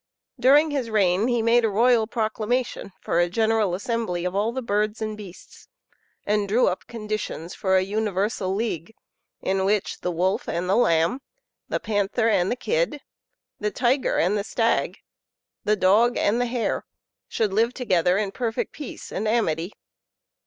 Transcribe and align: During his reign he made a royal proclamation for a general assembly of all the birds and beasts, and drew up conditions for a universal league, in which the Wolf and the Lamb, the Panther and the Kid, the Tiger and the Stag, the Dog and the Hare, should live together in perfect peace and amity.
During 0.39 0.71
his 0.71 0.89
reign 0.89 1.27
he 1.27 1.43
made 1.43 1.63
a 1.63 1.69
royal 1.69 2.07
proclamation 2.07 2.91
for 3.01 3.19
a 3.19 3.29
general 3.29 3.75
assembly 3.75 4.25
of 4.25 4.33
all 4.35 4.51
the 4.51 4.63
birds 4.63 4.99
and 4.99 5.15
beasts, 5.15 5.67
and 6.25 6.47
drew 6.49 6.67
up 6.67 6.87
conditions 6.87 7.53
for 7.53 7.77
a 7.77 7.83
universal 7.83 8.51
league, 8.55 8.95
in 9.43 9.63
which 9.63 9.99
the 10.01 10.09
Wolf 10.09 10.49
and 10.49 10.67
the 10.67 10.75
Lamb, 10.75 11.19
the 11.69 11.79
Panther 11.79 12.27
and 12.29 12.51
the 12.51 12.55
Kid, 12.55 13.01
the 13.59 13.69
Tiger 13.69 14.17
and 14.17 14.35
the 14.35 14.43
Stag, 14.43 14.97
the 15.65 15.75
Dog 15.75 16.17
and 16.17 16.41
the 16.41 16.47
Hare, 16.47 16.83
should 17.27 17.53
live 17.53 17.71
together 17.71 18.17
in 18.17 18.31
perfect 18.31 18.71
peace 18.73 19.11
and 19.11 19.27
amity. 19.27 19.71